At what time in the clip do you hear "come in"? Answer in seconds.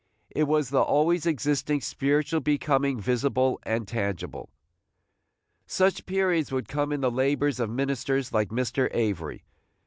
6.67-7.01